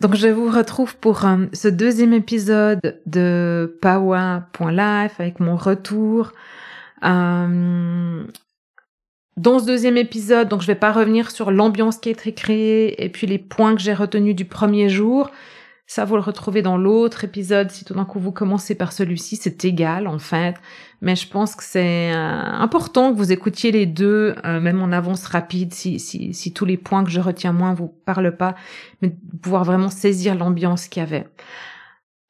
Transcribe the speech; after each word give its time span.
Donc 0.00 0.14
je 0.14 0.28
vous 0.28 0.48
retrouve 0.50 0.96
pour 0.96 1.26
euh, 1.26 1.46
ce 1.52 1.68
deuxième 1.68 2.14
épisode 2.14 2.98
de 3.04 3.78
Power.life 3.82 5.20
avec 5.20 5.40
mon 5.40 5.56
retour 5.56 6.32
euh, 7.04 8.24
dans 9.36 9.58
ce 9.58 9.66
deuxième 9.66 9.96
épisode, 9.96 10.48
donc 10.48 10.62
je 10.62 10.66
vais 10.66 10.74
pas 10.74 10.92
revenir 10.92 11.30
sur 11.30 11.50
l'ambiance 11.50 11.98
qui 11.98 12.08
a 12.08 12.12
été 12.12 12.32
créée 12.32 13.04
et 13.04 13.08
puis 13.08 13.26
les 13.26 13.38
points 13.38 13.74
que 13.74 13.80
j'ai 13.80 13.94
retenus 13.94 14.34
du 14.34 14.44
premier 14.44 14.88
jour. 14.88 15.30
Ça, 15.90 16.04
vous 16.04 16.14
le 16.14 16.20
retrouvez 16.20 16.62
dans 16.62 16.76
l'autre 16.76 17.24
épisode. 17.24 17.72
Si 17.72 17.84
tout 17.84 17.94
d'un 17.94 18.04
coup 18.04 18.20
vous 18.20 18.30
commencez 18.30 18.76
par 18.76 18.92
celui-ci, 18.92 19.34
c'est 19.34 19.64
égal 19.64 20.06
en 20.06 20.20
fait. 20.20 20.54
Mais 21.00 21.16
je 21.16 21.26
pense 21.26 21.56
que 21.56 21.64
c'est 21.64 22.14
euh, 22.14 22.14
important 22.14 23.12
que 23.12 23.16
vous 23.18 23.32
écoutiez 23.32 23.72
les 23.72 23.86
deux, 23.86 24.36
euh, 24.44 24.60
même 24.60 24.80
en 24.82 24.92
avance 24.92 25.26
rapide, 25.26 25.74
si, 25.74 25.98
si, 25.98 26.52
tous 26.52 26.64
les 26.64 26.76
points 26.76 27.02
que 27.02 27.10
je 27.10 27.18
retiens 27.18 27.52
moins 27.52 27.74
vous 27.74 27.88
parlent 27.88 28.36
pas, 28.36 28.54
mais 29.02 29.12
pouvoir 29.42 29.64
vraiment 29.64 29.88
saisir 29.88 30.36
l'ambiance 30.36 30.86
qu'il 30.86 31.00
y 31.00 31.02
avait. 31.02 31.26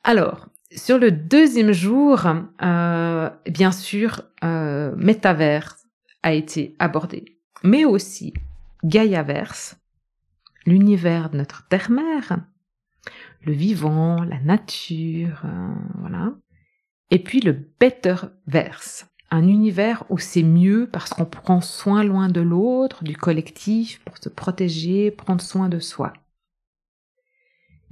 Alors, 0.05 0.49
sur 0.75 0.97
le 0.97 1.13
deuxième 1.13 1.73
jour, 1.73 2.27
euh, 2.63 3.29
bien 3.45 3.73
sûr, 3.73 4.23
Métaverse 4.43 5.85
a 6.23 6.33
été 6.33 6.77
abordé, 6.79 7.37
mais 7.63 7.85
aussi 7.85 8.33
Gaiaverse, 8.87 9.77
l'univers 10.65 11.29
de 11.29 11.37
notre 11.37 11.69
terre-mère, 11.69 12.39
le 13.43 13.53
vivant, 13.53 14.23
la 14.23 14.39
nature, 14.41 15.43
euh, 15.45 15.75
voilà. 15.99 16.33
Et 17.11 17.23
puis 17.23 17.41
le 17.41 17.53
Betterverse, 17.53 19.07
un 19.31 19.47
univers 19.47 20.05
où 20.11 20.19
c'est 20.19 20.43
mieux 20.43 20.89
parce 20.91 21.11
qu'on 21.11 21.25
prend 21.25 21.61
soin 21.61 22.05
loin 22.05 22.29
de 22.29 22.41
l'autre, 22.41 23.05
du 23.05 23.17
collectif, 23.17 24.01
pour 24.05 24.19
se 24.19 24.29
protéger, 24.29 25.11
prendre 25.11 25.41
soin 25.41 25.69
de 25.69 25.79
soi. 25.79 26.13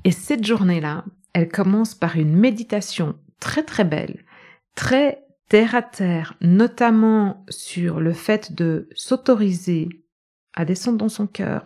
Et 0.05 0.11
cette 0.11 0.47
journée-là, 0.47 1.05
elle 1.33 1.49
commence 1.49 1.95
par 1.95 2.17
une 2.17 2.37
méditation 2.37 3.19
très 3.41 3.63
très 3.63 3.85
belle, 3.85 4.25
très 4.75 5.25
terre 5.49 5.75
à 5.75 5.83
terre, 5.83 6.35
notamment 6.41 7.45
sur 7.49 8.01
le 8.01 8.13
fait 8.13 8.53
de 8.53 8.89
s'autoriser 8.95 9.89
à 10.55 10.65
descendre 10.65 10.99
dans 10.99 11.09
son 11.09 11.27
cœur 11.27 11.65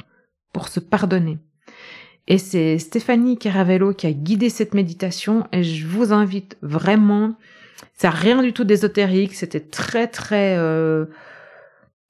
pour 0.52 0.68
se 0.68 0.80
pardonner. 0.80 1.38
Et 2.28 2.38
c'est 2.38 2.78
Stéphanie 2.78 3.36
Caravello 3.36 3.92
qui 3.94 4.06
a 4.06 4.12
guidé 4.12 4.48
cette 4.48 4.74
méditation 4.74 5.46
et 5.52 5.64
je 5.64 5.86
vous 5.86 6.12
invite 6.12 6.56
vraiment, 6.62 7.34
ça 7.94 8.10
rien 8.10 8.42
du 8.42 8.52
tout 8.52 8.64
d'ésotérique, 8.64 9.34
c'était 9.34 9.60
très 9.60 10.06
très 10.06 10.56
euh, 10.56 11.06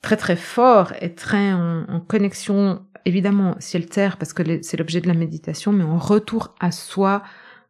très 0.03 0.17
très 0.17 0.37
fort 0.37 0.93
et 1.01 1.15
très 1.15 1.53
en, 1.53 2.01
connexion 2.07 2.83
évidemment 3.07 3.57
ciel 3.59 3.87
terre 3.87 4.19
parce 4.19 4.33
que 4.33 4.43
c'est 4.63 4.77
l'objet 4.77 5.01
de 5.01 5.09
la 5.09 5.15
méditation, 5.15 5.73
mais 5.73 5.85
en 5.85 5.99
retour 5.99 6.55
à 6.61 6.73
soi, 6.73 7.23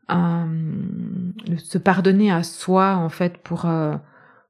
se 0.09 1.79
pardonner 1.79 2.33
à 2.33 2.43
soi 2.43 2.97
en 2.97 3.09
fait 3.09 3.39
pour 3.39 3.67
euh, 3.67 3.95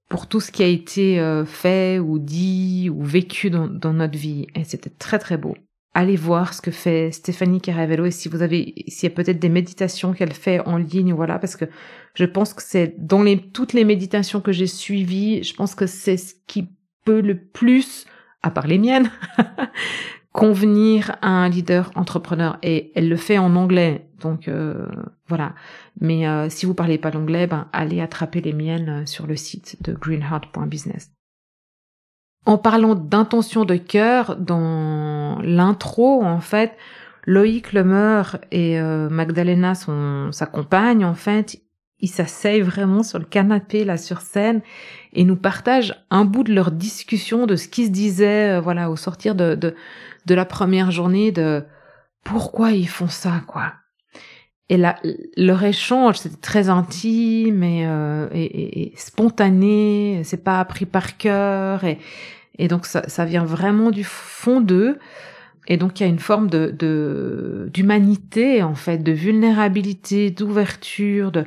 pour 0.08 0.26
tout 0.26 0.40
ce 0.40 0.50
qui 0.50 0.62
a 0.62 0.66
été 0.66 1.20
euh, 1.20 1.44
fait 1.44 1.98
ou 1.98 2.18
dit 2.18 2.90
ou 2.90 3.04
vécu 3.04 3.50
dans 3.50 3.92
notre 3.92 4.18
vie 4.18 4.46
et 4.54 4.64
c'était 4.64 4.90
très 4.90 5.18
très 5.18 5.36
beau. 5.36 5.56
Allez 5.94 6.16
voir 6.16 6.54
ce 6.54 6.62
que 6.62 6.70
fait 6.70 7.10
Stéphanie 7.12 7.60
Caravello 7.60 8.06
et 8.06 8.10
si 8.10 8.28
vous 8.28 8.40
avez 8.40 8.74
s'il 8.88 9.08
y 9.10 9.12
a 9.12 9.14
peut-être 9.14 9.38
des 9.38 9.50
méditations 9.50 10.14
qu'elle 10.14 10.32
fait 10.32 10.60
en 10.66 10.78
ligne 10.78 11.12
voilà 11.12 11.38
parce 11.38 11.54
que 11.54 11.66
je 12.14 12.24
pense 12.24 12.54
que 12.54 12.62
c'est 12.62 12.94
dans 12.98 13.22
les 13.22 13.38
toutes 13.38 13.74
les 13.74 13.84
méditations 13.84 14.40
que 14.40 14.52
j'ai 14.52 14.66
suivies, 14.66 15.42
je 15.42 15.54
pense 15.54 15.74
que 15.74 15.86
c'est 15.86 16.16
ce 16.16 16.34
qui 16.46 16.70
peut 17.04 17.20
le 17.20 17.36
plus 17.36 18.06
à 18.42 18.50
part 18.50 18.66
les 18.66 18.78
miennes 18.78 19.10
convenir 20.32 21.16
à 21.20 21.28
un 21.28 21.48
leader 21.50 21.90
entrepreneur. 21.94 22.58
Et 22.62 22.90
elle 22.94 23.10
le 23.10 23.16
fait 23.16 23.36
en 23.36 23.54
anglais 23.54 24.08
donc 24.22 24.48
euh, 24.48 24.86
voilà. 25.26 25.54
Mais 26.00 26.26
euh, 26.26 26.48
si 26.48 26.64
vous 26.64 26.74
parlez 26.74 26.96
pas 26.96 27.10
l'anglais 27.10 27.46
ben 27.46 27.68
allez 27.72 28.00
attraper 28.00 28.40
les 28.40 28.52
miennes 28.52 28.88
euh, 28.88 29.06
sur 29.06 29.26
le 29.26 29.36
site 29.36 29.76
de 29.82 29.92
greenheart.business 29.92 31.10
en 32.46 32.58
parlant 32.58 32.94
d'intention 32.94 33.64
de 33.64 33.76
cœur 33.76 34.36
dans 34.36 35.38
l'intro 35.42 36.22
en 36.22 36.40
fait 36.40 36.76
Loïc 37.24 37.72
Lemeur 37.72 38.38
et 38.50 38.80
Magdalena 38.80 39.76
son 39.76 40.30
sa 40.32 40.46
compagne 40.46 41.04
en 41.04 41.14
fait 41.14 41.62
ils 42.00 42.08
s'asseyent 42.08 42.62
vraiment 42.62 43.04
sur 43.04 43.20
le 43.20 43.24
canapé 43.24 43.84
là 43.84 43.96
sur 43.96 44.22
scène 44.22 44.60
et 45.12 45.24
nous 45.24 45.36
partagent 45.36 45.94
un 46.10 46.24
bout 46.24 46.42
de 46.42 46.52
leur 46.52 46.72
discussion 46.72 47.46
de 47.46 47.54
ce 47.54 47.68
qui 47.68 47.86
se 47.86 47.90
disait 47.90 48.58
voilà 48.58 48.90
au 48.90 48.96
sortir 48.96 49.36
de, 49.36 49.54
de 49.54 49.76
de 50.26 50.34
la 50.34 50.44
première 50.44 50.90
journée 50.90 51.30
de 51.30 51.64
pourquoi 52.24 52.72
ils 52.72 52.88
font 52.88 53.08
ça, 53.08 53.42
quoi. 53.46 53.72
Et 54.68 54.76
là, 54.76 54.96
leur 55.36 55.62
échange, 55.64 56.18
c'était 56.18 56.40
très 56.40 56.68
intime 56.68 57.62
et, 57.62 57.86
euh, 57.86 58.28
et, 58.32 58.84
et, 58.84 58.96
spontané, 58.96 60.22
c'est 60.24 60.42
pas 60.42 60.60
appris 60.60 60.86
par 60.86 61.18
cœur, 61.18 61.84
et, 61.84 61.98
et 62.58 62.68
donc 62.68 62.86
ça, 62.86 63.06
ça 63.08 63.24
vient 63.24 63.44
vraiment 63.44 63.90
du 63.90 64.04
fond 64.04 64.60
d'eux. 64.60 64.98
Et 65.68 65.76
donc 65.76 66.00
il 66.00 66.02
y 66.02 66.06
a 66.06 66.08
une 66.08 66.18
forme 66.18 66.50
de 66.50 67.68
d'humanité 67.72 68.62
en 68.62 68.74
fait, 68.74 68.98
de 68.98 69.12
vulnérabilité, 69.12 70.30
d'ouverture, 70.30 71.30
de 71.30 71.44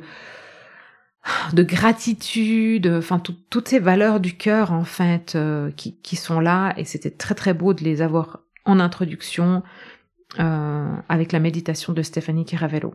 de 1.52 1.62
gratitude, 1.62 2.86
enfin 2.86 3.18
toutes 3.18 3.68
ces 3.68 3.78
valeurs 3.78 4.20
du 4.20 4.36
cœur 4.36 4.72
en 4.72 4.84
fait 4.84 5.34
euh, 5.34 5.70
qui, 5.72 6.00
qui 6.00 6.16
sont 6.16 6.40
là 6.40 6.72
et 6.76 6.84
c'était 6.84 7.10
très 7.10 7.34
très 7.34 7.52
beau 7.52 7.74
de 7.74 7.82
les 7.82 8.00
avoir 8.00 8.40
en 8.64 8.78
introduction 8.78 9.62
euh, 10.38 10.94
avec 11.08 11.32
la 11.32 11.40
méditation 11.40 11.92
de 11.92 12.02
Stéphanie 12.02 12.44
Caravello. 12.44 12.94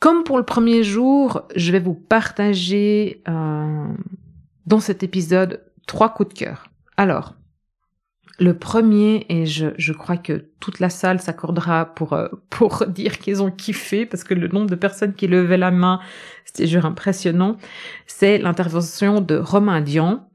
Comme 0.00 0.24
pour 0.24 0.38
le 0.38 0.44
premier 0.44 0.82
jour, 0.82 1.42
je 1.54 1.72
vais 1.72 1.78
vous 1.78 1.94
partager 1.94 3.22
euh, 3.28 3.86
dans 4.66 4.80
cet 4.80 5.02
épisode 5.02 5.62
trois 5.86 6.08
coups 6.08 6.30
de 6.30 6.38
cœur. 6.38 6.68
Alors, 6.96 7.34
le 8.38 8.56
premier, 8.56 9.26
et 9.28 9.44
je, 9.44 9.66
je 9.76 9.92
crois 9.92 10.16
que 10.16 10.46
toute 10.58 10.80
la 10.80 10.88
salle 10.88 11.20
s'accordera 11.20 11.84
pour, 11.84 12.14
euh, 12.14 12.28
pour 12.50 12.86
dire 12.86 13.18
qu'ils 13.18 13.42
ont 13.42 13.50
kiffé, 13.50 14.06
parce 14.06 14.24
que 14.24 14.32
le 14.32 14.48
nombre 14.48 14.70
de 14.70 14.74
personnes 14.74 15.12
qui 15.12 15.26
levaient 15.26 15.58
la 15.58 15.70
main, 15.70 16.00
c'était 16.46 16.66
juste 16.66 16.86
impressionnant, 16.86 17.58
c'est 18.06 18.38
l'intervention 18.38 19.20
de 19.20 19.36
Romain 19.36 19.82
Dian 19.82 20.26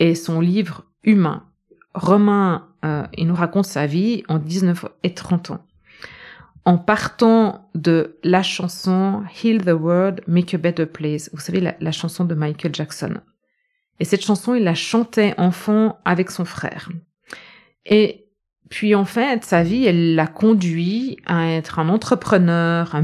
et 0.00 0.16
son 0.16 0.40
livre 0.40 0.86
Humain. 1.04 1.44
Romain, 1.94 2.66
euh, 2.84 3.04
il 3.16 3.28
nous 3.28 3.36
raconte 3.36 3.66
sa 3.66 3.86
vie 3.86 4.24
en 4.28 4.38
19 4.38 4.86
et 5.04 5.14
30 5.14 5.52
ans. 5.52 5.64
En 6.66 6.78
partant 6.78 7.68
de 7.74 8.16
la 8.24 8.42
chanson 8.42 9.22
Heal 9.42 9.64
the 9.64 9.78
World, 9.78 10.22
Make 10.26 10.54
a 10.54 10.58
Better 10.58 10.86
Place, 10.86 11.28
vous 11.32 11.40
savez, 11.40 11.60
la, 11.60 11.92
chanson 11.92 12.24
de 12.24 12.34
Michael 12.34 12.74
Jackson. 12.74 13.14
Et 14.00 14.04
cette 14.06 14.24
chanson, 14.24 14.54
il 14.54 14.64
la 14.64 14.74
chantait 14.74 15.34
enfant 15.36 15.98
avec 16.06 16.30
son 16.30 16.46
frère. 16.46 16.88
Et 17.84 18.24
puis 18.70 18.94
en 18.94 19.04
fait, 19.04 19.44
sa 19.44 19.62
vie, 19.62 19.84
elle 19.84 20.14
l'a 20.14 20.26
conduit 20.26 21.18
à 21.26 21.48
être 21.50 21.78
un 21.78 21.90
entrepreneur 21.90 22.96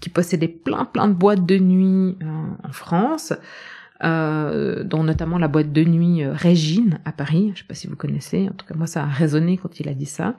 qui 0.00 0.08
possédait 0.08 0.48
plein 0.48 0.84
plein 0.84 1.08
de 1.08 1.14
boîtes 1.14 1.44
de 1.44 1.58
nuit 1.58 2.16
euh, 2.22 2.26
en 2.62 2.72
France, 2.72 3.32
euh, 4.04 4.84
dont 4.84 5.02
notamment 5.02 5.38
la 5.38 5.48
boîte 5.48 5.72
de 5.72 5.82
nuit 5.82 6.22
euh, 6.22 6.32
Régine 6.32 7.00
à 7.04 7.10
Paris. 7.10 7.50
Je 7.54 7.60
sais 7.60 7.66
pas 7.66 7.74
si 7.74 7.88
vous 7.88 7.96
connaissez. 7.96 8.48
En 8.48 8.52
tout 8.52 8.64
cas, 8.64 8.74
moi, 8.74 8.86
ça 8.86 9.02
a 9.02 9.06
résonné 9.06 9.58
quand 9.58 9.80
il 9.80 9.88
a 9.88 9.94
dit 9.94 10.06
ça. 10.06 10.36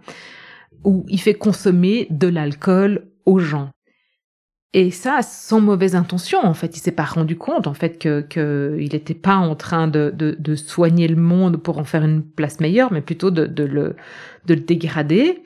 Où 0.83 1.05
il 1.07 1.19
fait 1.19 1.33
consommer 1.33 2.07
de 2.09 2.27
l'alcool 2.27 3.07
aux 3.25 3.39
gens. 3.39 3.71
Et 4.75 4.89
ça, 4.89 5.21
sans 5.21 5.61
mauvaise 5.61 5.95
intention, 5.95 6.43
en 6.43 6.55
fait, 6.55 6.75
il 6.75 6.79
s'est 6.79 6.91
pas 6.91 7.03
rendu 7.03 7.37
compte, 7.37 7.67
en 7.67 7.75
fait, 7.75 7.99
que 7.99 8.21
qu'il 8.21 8.91
n'était 8.91 9.13
pas 9.13 9.35
en 9.35 9.55
train 9.55 9.87
de, 9.87 10.09
de, 10.17 10.55
soigner 10.55 11.07
le 11.07 11.15
monde 11.15 11.57
pour 11.57 11.77
en 11.77 11.83
faire 11.83 12.03
une 12.03 12.23
place 12.23 12.59
meilleure, 12.59 12.91
mais 12.91 13.01
plutôt 13.01 13.29
de, 13.29 13.63
le 13.63 13.95
de 14.45 14.55
dégrader. 14.55 15.43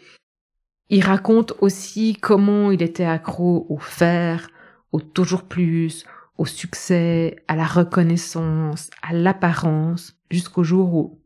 Il 0.89 1.03
raconte 1.03 1.53
aussi 1.59 2.15
comment 2.15 2.71
il 2.71 2.81
était 2.81 3.03
accro 3.03 3.65
au 3.67 3.77
fer, 3.77 4.49
au 4.93 5.01
toujours 5.01 5.43
plus, 5.43 6.05
au 6.37 6.45
succès, 6.45 7.35
à 7.49 7.57
la 7.57 7.65
reconnaissance, 7.65 8.89
à 9.01 9.11
l'apparence, 9.11 10.15
jusqu'au 10.31 10.63
jour 10.63 10.93
où 10.93 11.19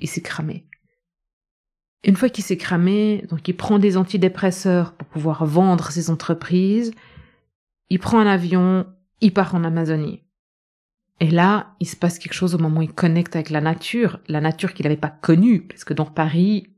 il 0.00 0.08
s'est 0.08 0.22
cramé. 0.22 0.64
Une 2.04 2.16
fois 2.16 2.28
qu'il 2.28 2.44
s'est 2.44 2.56
cramé, 2.56 3.24
donc 3.28 3.46
il 3.48 3.56
prend 3.56 3.78
des 3.78 3.96
antidépresseurs 3.96 4.92
pour 4.94 5.08
pouvoir 5.08 5.44
vendre 5.44 5.90
ses 5.90 6.10
entreprises, 6.10 6.92
il 7.90 7.98
prend 7.98 8.20
un 8.20 8.26
avion, 8.26 8.86
il 9.20 9.32
part 9.32 9.54
en 9.54 9.64
Amazonie. 9.64 10.22
Et 11.20 11.30
là, 11.30 11.74
il 11.80 11.88
se 11.88 11.96
passe 11.96 12.18
quelque 12.18 12.34
chose 12.34 12.54
au 12.54 12.58
moment 12.58 12.80
où 12.80 12.82
il 12.82 12.92
connecte 12.92 13.34
avec 13.34 13.50
la 13.50 13.60
nature, 13.60 14.20
la 14.28 14.40
nature 14.40 14.72
qu'il 14.72 14.84
n'avait 14.84 14.96
pas 14.96 15.10
connue, 15.10 15.62
parce 15.62 15.84
que 15.84 15.94
dans 15.94 16.06
Paris, 16.06 16.68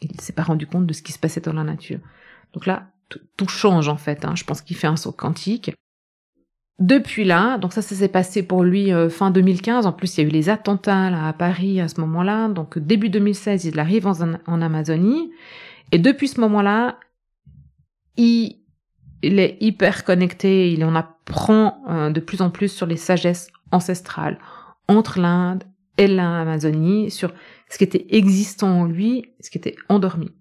il 0.00 0.12
ne 0.16 0.20
s'est 0.20 0.32
pas 0.32 0.44
rendu 0.44 0.66
compte 0.66 0.86
de 0.86 0.92
ce 0.92 1.02
qui 1.02 1.12
se 1.12 1.18
passait 1.18 1.40
dans 1.40 1.52
la 1.52 1.64
nature. 1.64 1.98
Donc 2.52 2.66
là, 2.66 2.92
tout 3.36 3.48
change 3.48 3.88
en 3.88 3.96
fait. 3.96 4.24
Hein. 4.24 4.34
Je 4.36 4.44
pense 4.44 4.62
qu'il 4.62 4.76
fait 4.76 4.86
un 4.86 4.96
saut 4.96 5.12
quantique. 5.12 5.72
Depuis 6.82 7.22
là, 7.22 7.58
donc 7.58 7.72
ça, 7.72 7.80
ça 7.80 7.94
s'est 7.94 8.08
passé 8.08 8.42
pour 8.42 8.64
lui 8.64 8.92
euh, 8.92 9.08
fin 9.08 9.30
2015. 9.30 9.86
En 9.86 9.92
plus, 9.92 10.16
il 10.16 10.22
y 10.22 10.24
a 10.24 10.28
eu 10.28 10.32
les 10.32 10.48
attentats 10.48 11.10
là 11.10 11.28
à 11.28 11.32
Paris 11.32 11.80
à 11.80 11.86
ce 11.86 12.00
moment-là. 12.00 12.48
Donc 12.48 12.76
début 12.76 13.08
2016, 13.08 13.66
il 13.66 13.78
arrive 13.78 14.08
en, 14.08 14.14
en 14.46 14.60
Amazonie. 14.60 15.30
Et 15.92 15.98
depuis 15.98 16.26
ce 16.26 16.40
moment-là, 16.40 16.98
il 18.16 18.56
il 19.22 19.38
est 19.38 19.56
hyper 19.60 20.02
connecté, 20.02 20.72
il 20.72 20.84
en 20.84 20.96
apprend 20.96 21.84
euh, 21.88 22.10
de 22.10 22.18
plus 22.18 22.42
en 22.42 22.50
plus 22.50 22.66
sur 22.66 22.86
les 22.86 22.96
sagesses 22.96 23.52
ancestrales 23.70 24.40
entre 24.88 25.20
l'Inde 25.20 25.62
et 25.96 26.08
l'Amazonie, 26.08 27.12
sur 27.12 27.32
ce 27.68 27.78
qui 27.78 27.84
était 27.84 28.06
existant 28.10 28.80
en 28.80 28.84
lui, 28.86 29.26
ce 29.38 29.50
qui 29.50 29.58
était 29.58 29.76
endormi. 29.88 30.32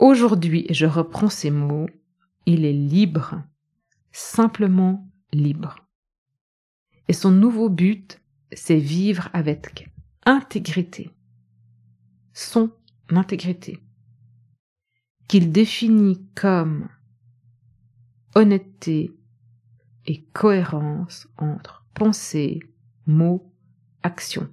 Aujourd'hui, 0.00 0.66
je 0.70 0.86
reprends 0.86 1.28
ces 1.28 1.52
mots, 1.52 1.86
il 2.46 2.64
est 2.64 2.72
libre, 2.72 3.40
simplement 4.10 5.05
libre. 5.42 5.76
Et 7.08 7.12
son 7.12 7.30
nouveau 7.30 7.68
but, 7.68 8.20
c'est 8.52 8.78
vivre 8.78 9.28
avec 9.32 9.90
intégrité, 10.24 11.10
son 12.32 12.70
intégrité, 13.10 13.78
qu'il 15.28 15.52
définit 15.52 16.26
comme 16.34 16.88
honnêteté 18.34 19.12
et 20.06 20.24
cohérence 20.32 21.28
entre 21.38 21.86
pensée, 21.94 22.60
mots, 23.06 23.52
action. 24.02 24.48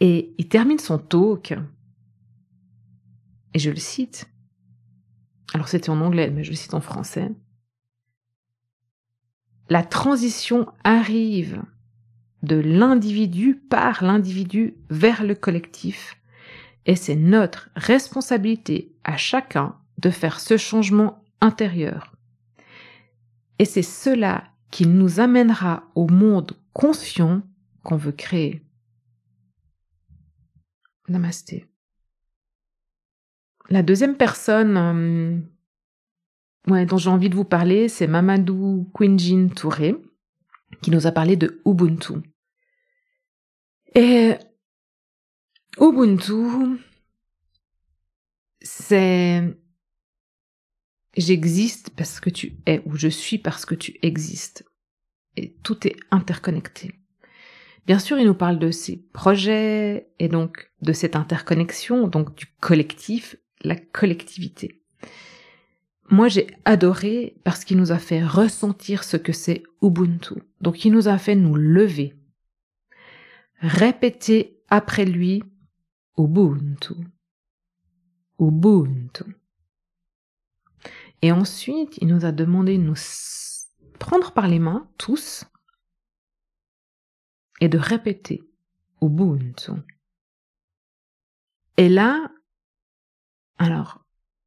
Et 0.00 0.34
il 0.38 0.48
termine 0.48 0.78
son 0.78 0.98
talk, 0.98 1.54
et 3.52 3.58
je 3.58 3.70
le 3.70 3.76
cite. 3.76 4.30
Alors 5.54 5.68
c'était 5.68 5.90
en 5.90 6.00
anglais, 6.00 6.30
mais 6.30 6.44
je 6.44 6.52
cite 6.52 6.74
en 6.74 6.80
français. 6.80 7.30
La 9.68 9.82
transition 9.82 10.66
arrive 10.84 11.62
de 12.42 12.56
l'individu 12.56 13.54
par 13.54 14.02
l'individu 14.02 14.74
vers 14.88 15.24
le 15.24 15.34
collectif 15.34 16.16
et 16.86 16.96
c'est 16.96 17.16
notre 17.16 17.70
responsabilité 17.76 18.92
à 19.04 19.16
chacun 19.16 19.76
de 19.98 20.10
faire 20.10 20.40
ce 20.40 20.56
changement 20.56 21.22
intérieur. 21.40 22.16
Et 23.58 23.64
c'est 23.64 23.82
cela 23.82 24.44
qui 24.70 24.86
nous 24.86 25.20
amènera 25.20 25.84
au 25.94 26.08
monde 26.08 26.56
conscient 26.72 27.42
qu'on 27.82 27.96
veut 27.96 28.12
créer. 28.12 28.64
Namasté. 31.08 31.69
La 33.70 33.84
deuxième 33.84 34.16
personne 34.16 35.46
euh, 36.66 36.84
dont 36.84 36.98
j'ai 36.98 37.08
envie 37.08 37.30
de 37.30 37.36
vous 37.36 37.44
parler, 37.44 37.88
c'est 37.88 38.08
Mamadou 38.08 38.90
Quinjin 38.92 39.48
Touré, 39.48 39.94
qui 40.82 40.90
nous 40.90 41.06
a 41.06 41.12
parlé 41.12 41.36
de 41.36 41.62
Ubuntu. 41.64 42.14
Et 43.94 44.34
Ubuntu, 45.80 46.80
c'est 48.60 49.56
j'existe 51.16 51.90
parce 51.90 52.18
que 52.18 52.30
tu 52.30 52.56
es 52.66 52.82
ou 52.86 52.96
je 52.96 53.08
suis 53.08 53.38
parce 53.38 53.64
que 53.64 53.76
tu 53.76 53.98
existes. 54.02 54.64
Et 55.36 55.54
tout 55.62 55.86
est 55.86 55.96
interconnecté. 56.10 56.92
Bien 57.86 58.00
sûr, 58.00 58.18
il 58.18 58.26
nous 58.26 58.34
parle 58.34 58.58
de 58.58 58.72
ses 58.72 58.96
projets 58.96 60.10
et 60.18 60.28
donc 60.28 60.72
de 60.82 60.92
cette 60.92 61.14
interconnexion, 61.14 62.08
donc 62.08 62.34
du 62.34 62.46
collectif, 62.60 63.36
la 63.62 63.76
collectivité. 63.76 64.82
Moi, 66.10 66.28
j'ai 66.28 66.48
adoré 66.64 67.36
parce 67.44 67.64
qu'il 67.64 67.76
nous 67.76 67.92
a 67.92 67.98
fait 67.98 68.24
ressentir 68.24 69.04
ce 69.04 69.16
que 69.16 69.32
c'est 69.32 69.62
Ubuntu. 69.80 70.34
Donc, 70.60 70.84
il 70.84 70.92
nous 70.92 71.06
a 71.06 71.18
fait 71.18 71.36
nous 71.36 71.54
lever, 71.54 72.16
répéter 73.60 74.60
après 74.68 75.04
lui 75.04 75.42
Ubuntu. 76.18 76.94
Ubuntu. 78.40 79.24
Et 81.22 81.30
ensuite, 81.30 81.98
il 81.98 82.08
nous 82.08 82.24
a 82.24 82.32
demandé 82.32 82.76
de 82.76 82.82
nous 82.82 82.96
prendre 84.00 84.32
par 84.32 84.48
les 84.48 84.58
mains, 84.58 84.88
tous, 84.98 85.44
et 87.60 87.68
de 87.68 87.78
répéter 87.78 88.42
Ubuntu. 89.00 89.72
Et 91.76 91.88
là, 91.88 92.32
alors, 93.60 94.00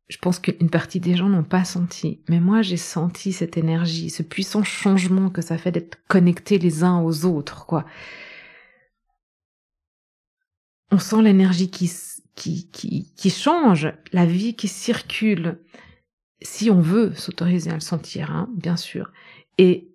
je 0.09 0.17
pense 0.17 0.39
qu'une 0.39 0.69
partie 0.69 0.99
des 0.99 1.15
gens 1.15 1.29
n'ont 1.29 1.43
pas 1.43 1.63
senti, 1.63 2.19
mais 2.27 2.41
moi 2.41 2.61
j'ai 2.61 2.77
senti 2.77 3.31
cette 3.31 3.57
énergie, 3.57 4.09
ce 4.09 4.23
puissant 4.23 4.63
changement 4.63 5.29
que 5.29 5.41
ça 5.41 5.57
fait 5.57 5.71
d'être 5.71 5.97
connectés 6.07 6.59
les 6.59 6.83
uns 6.83 6.99
aux 6.99 7.23
autres, 7.23 7.65
quoi 7.65 7.85
on 10.93 10.99
sent 10.99 11.23
l'énergie 11.23 11.71
qui, 11.71 11.91
qui, 12.35 12.69
qui, 13.15 13.29
change, 13.31 13.91
la 14.11 14.27
vie 14.27 14.55
qui 14.55 14.67
circule, 14.67 15.57
si 16.41 16.69
on 16.69 16.81
veut 16.81 17.13
s'autoriser 17.15 17.71
à 17.71 17.73
le 17.73 17.79
sentir, 17.79 18.29
hein, 18.31 18.47
bien 18.55 18.77
sûr. 18.77 19.11
Et 19.57 19.89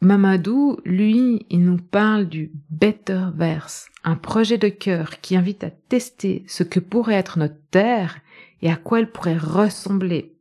Mamadou, 0.00 0.78
lui, 0.84 1.44
il 1.50 1.64
nous 1.64 1.78
parle 1.78 2.26
du 2.26 2.52
Better 2.70 3.26
Verse, 3.34 3.88
un 4.04 4.14
projet 4.14 4.58
de 4.58 4.68
cœur 4.68 5.20
qui 5.20 5.36
invite 5.36 5.64
à 5.64 5.70
tester 5.70 6.44
ce 6.46 6.62
que 6.62 6.78
pourrait 6.78 7.14
être 7.14 7.40
notre 7.40 7.60
terre 7.72 8.20
et 8.62 8.70
à 8.70 8.76
quoi 8.76 9.00
elle 9.00 9.10
pourrait 9.10 9.36
ressembler. 9.36 10.36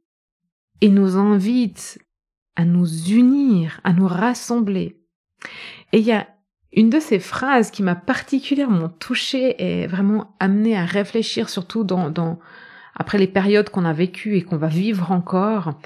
Il 0.82 0.94
nous 0.94 1.18
invite 1.18 2.00
à 2.56 2.66
nous 2.66 3.10
unir, 3.10 3.80
à 3.84 3.94
nous 3.94 4.08
rassembler. 4.08 5.02
Et 5.92 6.00
il 6.00 6.06
y 6.06 6.12
a 6.12 6.28
une 6.74 6.90
de 6.90 7.00
ces 7.00 7.20
phrases 7.20 7.72
qui 7.72 7.84
m'a 7.84 7.96
particulièrement 7.96 8.90
touchée 8.90 9.56
et 9.60 9.88
vraiment 9.88 10.36
amenée 10.40 10.78
à 10.78 10.86
réfléchir, 10.86 11.50
surtout 11.50 11.84
dans, 11.84 12.10
dans 12.10 12.40
après 12.96 13.18
les 13.18 13.28
périodes 13.28 13.70
qu'on 13.70 13.86
a 13.86 13.94
vécues 13.94 14.38
et 14.38 14.44
qu'on 14.44 14.58
va 14.58 14.68
vivre 14.68 15.12
encore, 15.12 15.80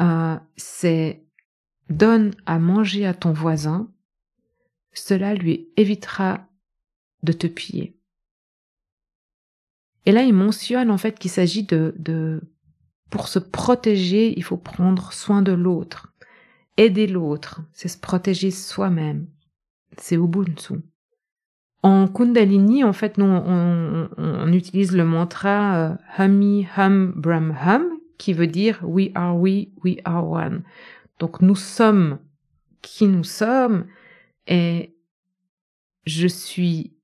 euh, 0.00 0.36
c'est 0.56 1.22
donne 1.88 2.32
à 2.46 2.58
manger 2.58 3.06
à 3.06 3.14
ton 3.14 3.32
voisin, 3.32 3.88
cela 4.92 5.34
lui 5.34 5.68
évitera 5.76 6.48
de 7.22 7.32
te 7.32 7.46
piller. 7.46 7.96
Et 10.06 10.12
là, 10.12 10.22
il 10.22 10.32
mentionne 10.32 10.90
en 10.90 10.98
fait 10.98 11.18
qu'il 11.18 11.30
s'agit 11.30 11.64
de, 11.64 11.94
de, 11.98 12.40
pour 13.10 13.28
se 13.28 13.38
protéger, 13.38 14.32
il 14.36 14.42
faut 14.44 14.56
prendre 14.56 15.12
soin 15.12 15.42
de 15.42 15.52
l'autre. 15.52 16.12
Aider 16.76 17.06
l'autre, 17.06 17.62
c'est 17.72 17.88
se 17.88 17.98
protéger 17.98 18.50
soi-même 18.50 19.26
c'est 19.98 20.16
Ubuntu. 20.16 20.74
En 21.82 22.08
Kundalini, 22.08 22.84
en 22.84 22.92
fait, 22.92 23.18
nous, 23.18 23.26
on, 23.26 24.52
utilise 24.52 24.96
le 24.96 25.04
mantra 25.04 25.76
euh, 25.76 25.94
Hami 26.16 26.66
Hum 26.76 27.12
Brahm 27.16 27.56
Hum, 27.64 27.84
qui 28.18 28.32
veut 28.32 28.46
dire 28.46 28.80
We 28.82 29.10
are 29.14 29.38
we, 29.38 29.68
we 29.84 29.96
are 30.04 30.28
one. 30.28 30.62
Donc 31.18 31.40
nous 31.40 31.54
sommes 31.56 32.18
qui 32.82 33.06
nous 33.06 33.24
sommes 33.24 33.86
et 34.46 34.94
je 36.04 36.26
suis 36.26 36.95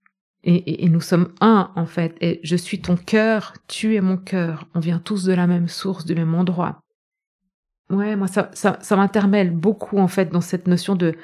et, 0.45 0.85
et, 0.85 0.89
nous 0.89 1.01
sommes 1.01 1.33
un 1.41 1.71
en 1.77 1.87
fait 1.87 2.17
et 2.21 2.41
je 2.43 2.57
suis 2.57 2.81
ton 2.81 2.97
cœur, 2.97 3.55
tu 3.69 3.95
es 3.95 4.01
mon 4.01 4.17
cœur. 4.17 4.67
On 4.75 4.81
vient 4.81 4.99
tous 4.99 5.25
de 5.25 5.33
la 5.33 5.47
même 5.47 5.69
source, 5.69 6.05
du 6.05 6.15
même 6.15 6.35
endroit. 6.35 6.83
ouais, 7.91 8.17
moi 8.17 8.27
ça, 8.27 8.51
ça, 8.55 8.79
ça 8.81 8.97
m'intermèle 8.97 9.51
beaucoup 9.51 9.99
en 9.99 10.09
fait 10.09 10.33
dans 10.33 10.41
cette 10.41 10.67
notion 10.67 10.97
de 10.97 11.15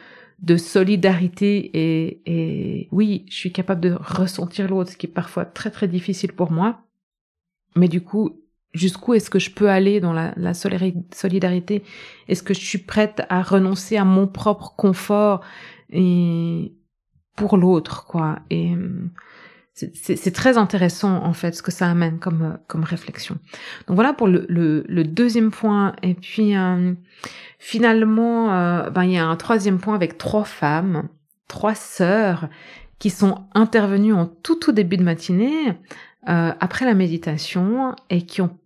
de 0.40 0.56
solidarité 0.56 1.70
et, 1.74 2.22
et 2.26 2.88
oui, 2.92 3.26
je 3.28 3.34
suis 3.34 3.52
capable 3.52 3.80
de 3.80 3.92
ressentir 3.92 4.68
l'autre, 4.68 4.92
ce 4.92 4.96
qui 4.96 5.06
est 5.06 5.10
parfois 5.10 5.44
très 5.44 5.70
très 5.70 5.88
difficile 5.88 6.32
pour 6.32 6.52
moi. 6.52 6.82
Mais 7.74 7.88
du 7.88 8.00
coup, 8.02 8.40
jusqu'où 8.72 9.14
est-ce 9.14 9.30
que 9.30 9.40
je 9.40 9.50
peux 9.50 9.68
aller 9.68 10.00
dans 10.00 10.12
la, 10.12 10.32
la 10.36 10.54
solidarité? 10.54 11.82
Est-ce 12.28 12.42
que 12.42 12.54
je 12.54 12.60
suis 12.60 12.78
prête 12.78 13.22
à 13.28 13.42
renoncer 13.42 13.96
à 13.96 14.04
mon 14.04 14.28
propre 14.28 14.74
confort 14.76 15.40
et 15.90 16.72
pour 17.38 17.56
l'autre, 17.56 18.04
quoi 18.06 18.40
Et 18.50 18.72
c'est 19.94 20.32
très 20.32 20.58
intéressant 20.58 21.22
en 21.24 21.32
fait 21.32 21.54
ce 21.54 21.62
que 21.62 21.70
ça 21.70 21.88
amène 21.88 22.18
comme 22.18 22.58
comme 22.66 22.82
réflexion. 22.82 23.36
Donc 23.86 23.94
voilà 23.94 24.12
pour 24.12 24.26
le, 24.26 24.44
le, 24.48 24.84
le 24.88 25.04
deuxième 25.04 25.52
point. 25.52 25.94
Et 26.02 26.14
puis 26.14 26.56
euh, 26.56 26.94
finalement, 27.58 28.52
euh, 28.52 28.90
ben 28.90 29.04
il 29.04 29.12
y 29.12 29.18
a 29.18 29.26
un 29.26 29.36
troisième 29.36 29.78
point 29.78 29.94
avec 29.94 30.18
trois 30.18 30.44
femmes, 30.44 31.08
trois 31.46 31.76
sœurs 31.76 32.48
qui 32.98 33.10
sont 33.10 33.44
intervenues 33.54 34.14
en 34.14 34.26
tout 34.26 34.56
tout 34.56 34.72
début 34.72 34.96
de 34.96 35.04
matinée 35.04 35.78
euh, 36.28 36.52
après 36.58 36.84
la 36.84 36.94
méditation 36.94 37.94
et 38.10 38.22
qui 38.22 38.42
ont 38.42 38.58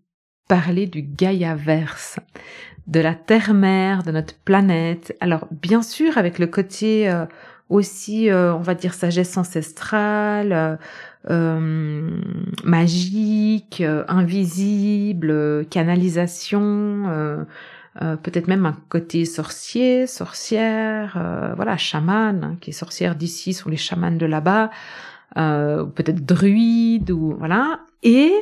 parlé 0.48 0.86
du 0.86 1.02
Gaïa-verse, 1.02 2.18
de 2.86 3.00
la 3.00 3.14
terre-mère, 3.14 4.02
de 4.02 4.12
notre 4.12 4.34
planète. 4.34 5.14
Alors 5.20 5.46
bien 5.50 5.82
sûr 5.82 6.16
avec 6.16 6.38
le 6.38 6.46
côté 6.46 7.10
euh, 7.10 7.26
aussi, 7.72 8.30
euh, 8.30 8.54
on 8.54 8.60
va 8.60 8.74
dire, 8.74 8.94
sagesse 8.94 9.36
ancestrale, 9.36 10.52
euh, 10.52 10.76
euh 11.30 12.20
magique, 12.64 13.82
invisible, 14.08 15.66
canalisation, 15.70 17.46
peut-être 18.22 18.48
même 18.48 18.66
un 18.66 18.76
côté 18.88 19.24
sorcier, 19.24 20.06
sorcière, 20.06 21.52
voilà, 21.56 21.76
chaman, 21.76 22.44
hein, 22.44 22.56
qui 22.60 22.70
est 22.70 22.72
sorcière 22.72 23.14
d'ici 23.14 23.52
sont 23.52 23.70
les 23.70 23.76
chamans 23.76 24.10
de 24.10 24.26
là-bas, 24.26 24.70
peut-être 25.34 26.24
druide 26.24 27.10
ou 27.10 27.34
voilà, 27.38 27.80
et 28.02 28.32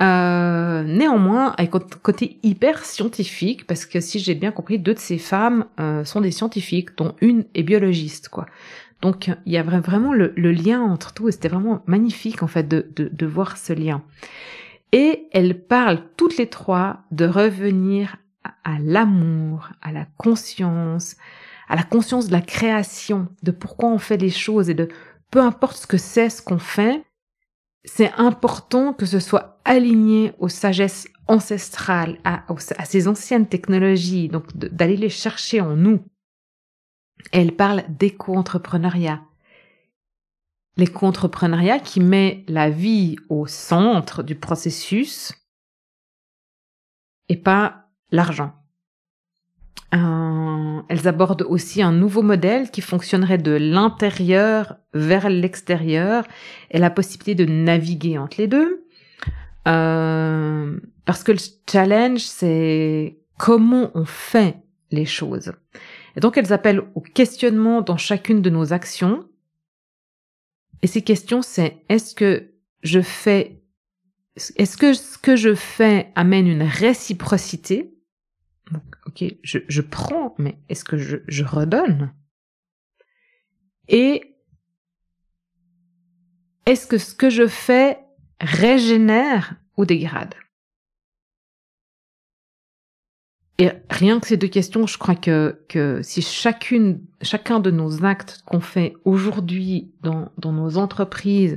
euh, 0.00 0.82
néanmoins, 0.84 1.54
avec 1.58 1.74
un 1.74 1.80
côté 2.02 2.38
hyper 2.42 2.84
scientifique, 2.84 3.66
parce 3.66 3.86
que 3.86 4.00
si 4.00 4.18
j'ai 4.18 4.34
bien 4.34 4.50
compris, 4.50 4.78
deux 4.78 4.94
de 4.94 4.98
ces 4.98 5.18
femmes 5.18 5.66
euh, 5.78 6.04
sont 6.04 6.20
des 6.20 6.30
scientifiques, 6.30 6.96
dont 6.96 7.14
une 7.20 7.44
est 7.54 7.62
biologiste, 7.62 8.28
quoi. 8.28 8.46
Donc 9.02 9.30
il 9.46 9.52
y 9.52 9.58
a 9.58 9.62
vraiment 9.62 10.12
le, 10.12 10.32
lien 10.36 10.80
entre 10.80 11.12
tout, 11.12 11.28
et 11.28 11.32
c'était 11.32 11.48
vraiment 11.48 11.82
magnifique 11.86 12.42
en 12.44 12.46
fait 12.46 12.68
de 12.68 13.26
voir 13.26 13.56
ce 13.56 13.72
lien. 13.72 14.02
Et 14.92 15.28
elles 15.32 15.58
parlent 15.58 16.02
toutes 16.16 16.36
les 16.36 16.48
trois 16.48 17.00
de 17.10 17.26
revenir 17.26 18.16
à, 18.44 18.74
à 18.74 18.78
l'amour, 18.78 19.70
à 19.80 19.90
la 19.90 20.06
conscience, 20.18 21.16
à 21.68 21.76
la 21.76 21.82
conscience 21.82 22.28
de 22.28 22.32
la 22.32 22.42
création, 22.42 23.28
de 23.42 23.50
pourquoi 23.50 23.88
on 23.88 23.98
fait 23.98 24.18
les 24.18 24.30
choses 24.30 24.70
et 24.70 24.74
de 24.74 24.88
peu 25.30 25.40
importe 25.40 25.78
ce 25.78 25.86
que 25.86 25.96
c'est 25.96 26.28
ce 26.28 26.42
qu'on 26.42 26.58
fait, 26.58 27.02
c'est 27.84 28.12
important 28.12 28.92
que 28.92 29.06
ce 29.06 29.18
soit 29.18 29.60
aligné 29.64 30.32
aux 30.38 30.48
sagesses 30.48 31.08
ancestrales, 31.26 32.18
à, 32.24 32.44
ces 32.84 33.08
anciennes 33.08 33.48
technologies, 33.48 34.28
donc 34.28 34.56
d'aller 34.56 34.96
les 34.96 35.08
chercher 35.08 35.60
en 35.60 35.76
nous. 35.76 36.04
elle 37.30 37.54
parle 37.54 37.84
d'éco-entrepreneuriat. 37.88 39.22
L'éco-entrepreneuriat 40.76 41.78
qui 41.78 42.00
met 42.00 42.44
la 42.48 42.70
vie 42.70 43.16
au 43.28 43.46
centre 43.46 44.22
du 44.22 44.34
processus 44.34 45.32
et 47.28 47.36
pas 47.36 47.90
l'argent. 48.10 48.61
Elles 50.92 51.08
abordent 51.08 51.46
aussi 51.48 51.82
un 51.82 51.92
nouveau 51.92 52.22
modèle 52.22 52.70
qui 52.70 52.82
fonctionnerait 52.82 53.38
de 53.38 53.52
l'intérieur 53.52 54.76
vers 54.92 55.30
l'extérieur 55.30 56.24
et 56.70 56.78
la 56.78 56.90
possibilité 56.90 57.34
de 57.34 57.50
naviguer 57.50 58.18
entre 58.18 58.36
les 58.38 58.46
deux. 58.46 58.86
Euh, 59.68 60.78
parce 61.04 61.24
que 61.24 61.32
le 61.32 61.38
challenge, 61.70 62.20
c'est 62.20 63.18
comment 63.38 63.90
on 63.94 64.04
fait 64.04 64.56
les 64.90 65.06
choses. 65.06 65.52
Et 66.16 66.20
donc 66.20 66.36
elles 66.36 66.52
appellent 66.52 66.82
au 66.94 67.00
questionnement 67.00 67.80
dans 67.80 67.96
chacune 67.96 68.42
de 68.42 68.50
nos 68.50 68.72
actions. 68.72 69.26
Et 70.82 70.86
ces 70.86 71.02
questions, 71.02 71.42
c'est 71.42 71.84
est-ce 71.88 72.14
que 72.14 72.50
je 72.82 73.00
fais, 73.00 73.62
est-ce 74.56 74.76
que 74.76 74.92
ce 74.92 75.16
que 75.16 75.36
je 75.36 75.54
fais 75.54 76.12
amène 76.16 76.48
une 76.48 76.64
réciprocité? 76.64 77.91
Ok, 79.06 79.24
je, 79.42 79.58
je 79.68 79.82
prends, 79.82 80.34
mais 80.38 80.58
est-ce 80.68 80.84
que 80.84 80.96
je, 80.96 81.18
je 81.28 81.44
redonne? 81.44 82.12
Et 83.88 84.36
est-ce 86.66 86.86
que 86.86 86.98
ce 86.98 87.14
que 87.14 87.30
je 87.30 87.46
fais 87.46 87.98
régénère 88.40 89.56
ou 89.76 89.84
dégrade? 89.84 90.34
Et 93.58 93.70
rien 93.90 94.18
que 94.18 94.26
ces 94.26 94.36
deux 94.36 94.48
questions, 94.48 94.86
je 94.86 94.98
crois 94.98 95.14
que, 95.14 95.62
que 95.68 96.00
si 96.02 96.22
chacune, 96.22 97.04
chacun 97.20 97.60
de 97.60 97.70
nos 97.70 98.04
actes 98.04 98.42
qu'on 98.46 98.60
fait 98.60 98.94
aujourd'hui 99.04 99.92
dans, 100.02 100.32
dans 100.38 100.52
nos 100.52 100.78
entreprises, 100.78 101.56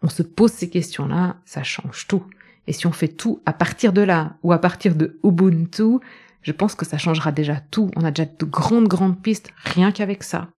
on 0.00 0.08
se 0.08 0.22
pose 0.22 0.52
ces 0.52 0.70
questions-là, 0.70 1.36
ça 1.44 1.62
change 1.62 2.06
tout. 2.06 2.24
Et 2.66 2.72
si 2.72 2.86
on 2.86 2.92
fait 2.92 3.08
tout 3.08 3.42
à 3.46 3.52
partir 3.52 3.92
de 3.92 4.00
là 4.00 4.36
ou 4.42 4.52
à 4.52 4.58
partir 4.58 4.94
de 4.94 5.18
Ubuntu, 5.24 5.98
je 6.44 6.52
pense 6.52 6.74
que 6.74 6.84
ça 6.84 6.98
changera 6.98 7.32
déjà 7.32 7.56
tout. 7.56 7.90
On 7.96 8.04
a 8.04 8.10
déjà 8.10 8.30
de 8.30 8.44
grandes, 8.44 8.86
grandes 8.86 9.20
pistes 9.20 9.50
rien 9.64 9.90
qu'avec 9.90 10.22
ça. 10.22 10.48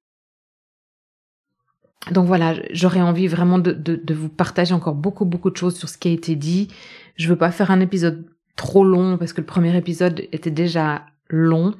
Donc 2.10 2.26
voilà, 2.26 2.54
j'aurais 2.70 3.00
envie 3.00 3.26
vraiment 3.26 3.58
de, 3.58 4.12
vous 4.12 4.28
partager 4.28 4.74
encore 4.74 4.94
beaucoup, 4.94 5.24
beaucoup 5.24 5.50
de 5.50 5.56
choses 5.56 5.76
sur 5.76 5.88
ce 5.88 5.96
qui 5.96 6.08
a 6.08 6.10
été 6.10 6.36
dit. 6.36 6.68
Je 7.16 7.28
veux 7.28 7.36
pas 7.36 7.50
faire 7.50 7.70
un 7.70 7.80
épisode 7.80 8.26
trop 8.56 8.84
long 8.84 9.16
parce 9.16 9.32
que 9.32 9.40
le 9.40 9.46
premier 9.46 9.76
épisode 9.76 10.22
était 10.32 10.50
déjà 10.50 11.06
long. 11.28 11.74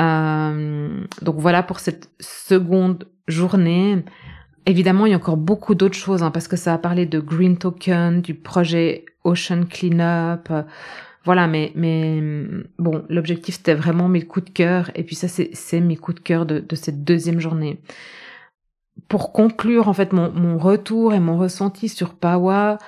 Euh, 0.00 1.04
donc 1.22 1.36
voilà 1.38 1.62
pour 1.62 1.80
cette 1.80 2.10
seconde 2.20 3.08
journée. 3.28 4.04
Évidemment, 4.64 5.06
il 5.06 5.10
y 5.10 5.14
a 5.14 5.18
encore 5.18 5.36
beaucoup 5.36 5.74
d'autres 5.74 5.96
choses 5.96 6.22
hein, 6.22 6.30
parce 6.30 6.48
que 6.48 6.56
ça 6.56 6.72
a 6.74 6.78
parlé 6.78 7.04
de 7.04 7.18
Green 7.18 7.58
Token, 7.58 8.20
du 8.20 8.34
projet 8.34 9.04
Ocean 9.24 9.64
Cleanup, 9.68 10.50
voilà, 11.24 11.46
mais 11.46 11.72
mais 11.74 12.20
bon, 12.78 13.04
l'objectif 13.08 13.56
c'était 13.56 13.74
vraiment 13.74 14.08
mes 14.08 14.22
coups 14.22 14.46
de 14.46 14.50
cœur 14.50 14.90
et 14.94 15.04
puis 15.04 15.14
ça 15.14 15.28
c'est 15.28 15.80
mes 15.80 15.96
coups 15.96 16.16
de 16.16 16.22
cœur 16.22 16.46
de, 16.46 16.58
de 16.58 16.76
cette 16.76 17.04
deuxième 17.04 17.38
journée. 17.38 17.80
Pour 19.08 19.32
conclure 19.32 19.88
en 19.88 19.92
fait 19.92 20.12
mon, 20.12 20.32
mon 20.32 20.58
retour 20.58 21.14
et 21.14 21.20
mon 21.20 21.38
ressenti 21.38 21.88
sur 21.88 22.14
Pawa, 22.14 22.78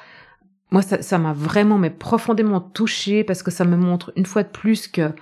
moi 0.70 0.82
ça 0.82 1.18
m'a 1.18 1.32
vraiment 1.32 1.78
mais 1.78 1.90
profondément 1.90 2.60
touché 2.60 3.22
parce 3.22 3.42
que 3.42 3.52
ça 3.52 3.64
me 3.64 3.76
montre 3.76 4.12
une 4.16 4.26
fois 4.26 4.42
de 4.42 4.48
plus 4.48 4.88
que 4.88 5.12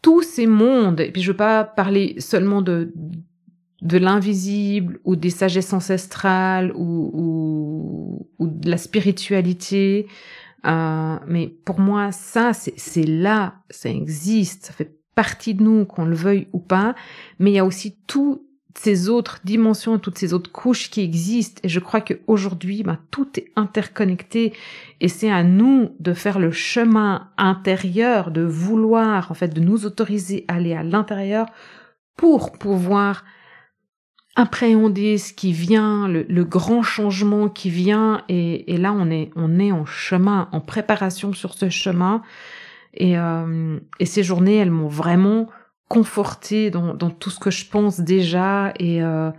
tous 0.00 0.22
ces 0.22 0.46
mondes 0.46 1.00
et 1.00 1.10
puis 1.10 1.22
je 1.22 1.32
veux 1.32 1.36
pas 1.36 1.64
parler 1.64 2.16
seulement 2.18 2.62
de 2.62 2.92
de 3.84 3.98
l'invisible 3.98 4.98
ou 5.04 5.14
des 5.14 5.30
sagesses 5.30 5.72
ancestrales 5.72 6.72
ou, 6.74 7.10
ou, 7.12 8.28
ou 8.38 8.48
de 8.48 8.68
la 8.68 8.78
spiritualité, 8.78 10.06
euh, 10.66 11.16
mais 11.26 11.48
pour 11.64 11.78
moi, 11.78 12.10
ça, 12.12 12.52
c'est 12.52 13.04
là, 13.04 13.56
ça 13.70 13.90
existe, 13.90 14.66
ça 14.66 14.72
fait 14.72 14.96
partie 15.14 15.54
de 15.54 15.62
nous, 15.62 15.84
qu'on 15.84 16.04
le 16.04 16.16
veuille 16.16 16.48
ou 16.52 16.58
pas. 16.58 16.94
Mais 17.38 17.52
il 17.52 17.54
y 17.54 17.58
a 17.58 17.64
aussi 17.64 17.96
toutes 18.06 18.42
ces 18.76 19.08
autres 19.08 19.40
dimensions, 19.44 19.98
toutes 19.98 20.18
ces 20.18 20.32
autres 20.32 20.50
couches 20.50 20.90
qui 20.90 21.02
existent. 21.02 21.60
Et 21.62 21.68
je 21.68 21.80
crois 21.80 22.00
qu'aujourd'hui, 22.00 22.82
bah, 22.82 22.98
tout 23.10 23.28
est 23.38 23.52
interconnecté. 23.56 24.52
Et 25.00 25.08
c'est 25.08 25.30
à 25.30 25.44
nous 25.44 25.94
de 26.00 26.12
faire 26.12 26.38
le 26.38 26.50
chemin 26.50 27.28
intérieur, 27.36 28.30
de 28.30 28.42
vouloir, 28.42 29.30
en 29.30 29.34
fait, 29.34 29.48
de 29.48 29.60
nous 29.60 29.86
autoriser 29.86 30.44
à 30.48 30.54
aller 30.54 30.74
à 30.74 30.82
l'intérieur 30.82 31.46
pour 32.16 32.52
pouvoir 32.52 33.24
appréhender 34.36 35.16
ce 35.18 35.32
qui 35.32 35.52
vient, 35.52 36.08
le, 36.08 36.44
grand 36.44 36.82
changement 36.82 37.48
qui 37.48 37.70
vient, 37.70 38.22
et, 38.28 38.76
là 38.78 38.92
on 38.92 39.10
est 39.10 39.30
on 39.36 39.58
est 39.58 39.72
en 39.72 39.86
chemin, 39.86 40.48
en 40.52 40.60
préparation 40.60 41.32
sur 41.32 41.54
ce 41.54 41.68
chemin, 41.68 42.22
et, 42.94 43.18
euh, 43.18 43.78
et 44.00 44.06
ces 44.06 44.22
journées 44.22 44.56
elles 44.56 44.70
m'ont 44.70 44.88
vraiment 44.88 45.48
conforté 45.88 46.70
dans, 46.70 46.94
dans 46.94 47.10
tout 47.10 47.30
ce 47.30 47.38
que 47.38 47.50
je 47.50 47.68
pense 47.68 48.00
déjà 48.00 48.72
et, 48.78 49.02
euh, 49.02 49.30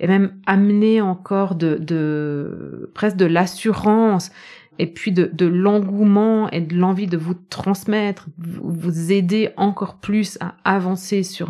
et 0.00 0.06
même 0.06 0.32
amené 0.46 1.00
encore 1.00 1.54
de, 1.54 1.76
de 1.76 2.90
presque 2.94 3.16
de 3.16 3.26
l'assurance 3.26 4.32
et 4.78 4.86
puis 4.86 5.12
de, 5.12 5.30
de 5.32 5.46
l'engouement 5.46 6.48
et 6.50 6.62
de 6.62 6.74
l'envie 6.74 7.06
de 7.06 7.18
vous 7.18 7.34
transmettre, 7.34 8.26
vous 8.38 9.12
aider 9.12 9.50
encore 9.56 9.98
plus 9.98 10.38
à 10.40 10.54
avancer 10.64 11.22
sur 11.22 11.48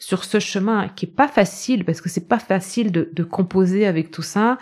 sur 0.00 0.24
ce 0.24 0.40
chemin 0.40 0.88
qui 0.88 1.06
est 1.06 1.14
pas 1.14 1.28
facile 1.28 1.84
parce 1.84 2.00
que 2.00 2.08
c'est 2.08 2.26
pas 2.26 2.40
facile 2.40 2.90
de, 2.90 3.08
de, 3.12 3.22
composer 3.22 3.86
avec 3.86 4.10
tout 4.10 4.22
ça 4.22 4.58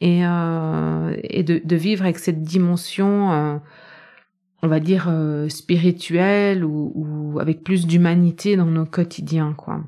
et, 0.00 0.24
euh, 0.24 1.16
et 1.24 1.42
de, 1.42 1.60
de, 1.64 1.76
vivre 1.76 2.04
avec 2.04 2.18
cette 2.18 2.42
dimension 2.42 3.32
euh, 3.32 3.56
on 4.62 4.68
va 4.68 4.78
dire, 4.78 5.06
euh, 5.08 5.48
spirituelle 5.48 6.64
ou, 6.64 6.92
ou, 6.94 7.40
avec 7.40 7.64
plus 7.64 7.86
d'humanité 7.86 8.56
dans 8.56 8.66
nos 8.66 8.86
quotidiens, 8.86 9.54
quoi. 9.56 9.80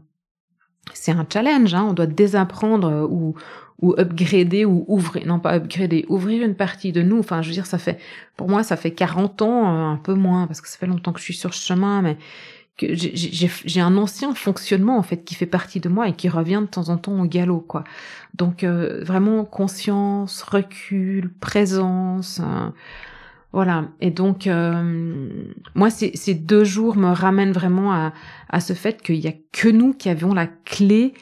C'est 0.93 1.13
un 1.13 1.27
challenge, 1.33 1.73
hein, 1.75 1.87
on 1.89 1.93
doit 1.93 2.07
désapprendre 2.07 3.09
ou, 3.09 3.35
ou 3.81 3.95
upgrader 3.99 4.65
ou 4.65 4.85
ouvrir, 4.89 5.27
non 5.27 5.39
pas 5.39 5.55
upgrader, 5.55 6.05
ouvrir 6.09 6.45
une 6.45 6.55
partie 6.55 6.93
de 6.93 7.03
nous. 7.03 7.19
Enfin, 7.19 7.43
je 7.43 7.49
veux 7.49 7.55
dire, 7.55 7.67
ça 7.67 7.79
fait, 7.79 7.99
pour 8.37 8.49
moi, 8.49 8.63
ça 8.63 8.77
fait 8.77 8.91
40 8.91 9.43
ans, 9.43 9.67
euh, 9.67 9.93
un 9.93 9.97
peu 9.97 10.15
moins, 10.15 10.47
parce 10.47 10.61
que 10.61 10.69
ça 10.69 10.77
fait 10.77 10.87
longtemps 10.87 11.13
que 11.13 11.21
je 11.21 11.25
suis 11.25 11.35
sur 11.35 11.55
ce 11.55 11.65
chemin, 11.65 12.03
mais 12.03 12.17
que 12.77 12.87
j'ai 12.95 13.81
un 13.81 13.97
ancien 13.97 14.35
fonctionnement 14.35 14.99
en 14.99 15.03
fait 15.03 15.25
qui 15.25 15.35
fait 15.35 15.47
partie 15.47 15.81
de 15.81 15.89
moi 15.89 16.09
et 16.09 16.13
qui 16.13 16.29
revient 16.29 16.61
de 16.63 16.67
temps 16.67 16.89
en 16.89 16.97
temps 16.97 17.21
au 17.21 17.25
galop 17.25 17.61
quoi. 17.61 17.85
Donc 18.35 18.65
euh, 18.65 19.03
vraiment 19.05 19.45
conscience, 19.45 20.43
recul, 20.43 21.33
présence, 21.35 22.41
euh, 22.41 22.71
voilà. 23.53 23.89
Et 24.01 24.11
donc 24.11 24.49
euh, 24.49 25.29
moi 25.75 25.91
ces, 25.91 26.11
ces 26.17 26.35
deux 26.35 26.65
jours 26.65 26.97
me 26.97 27.13
ramènent 27.13 27.53
vraiment 27.53 27.93
à, 27.93 28.13
à 28.49 28.61
ce 28.61 28.73
fait 28.73 29.01
qu'il 29.03 29.17
y 29.17 29.29
a 29.29 29.35
que 29.53 29.69
nous 29.69 29.95
qui 29.95 30.09
avions 30.09 30.35
la 30.35 30.49
clé 30.49 31.15